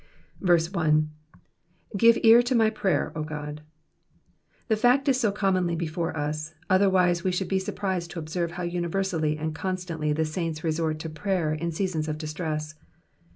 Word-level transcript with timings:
1. 0.39 0.59
^"^Qite 1.95 2.19
ear 2.23 2.41
io 2.51 2.55
my 2.57 2.71
prayer, 2.71 3.11
0 3.13 3.23
Gody 3.23 3.59
The 4.67 4.75
fact 4.75 5.07
isso 5.07 5.31
commonly 5.31 5.75
before 5.75 6.17
us, 6.17 6.55
other 6.71 6.89
wise 6.89 7.23
we 7.23 7.31
should 7.31 7.47
be 7.47 7.59
surprised 7.59 8.09
to 8.09 8.17
observe 8.17 8.53
how 8.53 8.63
universally 8.63 9.37
and 9.37 9.53
constantly 9.53 10.11
the 10.11 10.25
saints 10.25 10.63
resort 10.63 10.97
to 11.01 11.09
prayer 11.11 11.53
in 11.53 11.71
seasons 11.71 12.07
of 12.07 12.17
distress. 12.17 12.73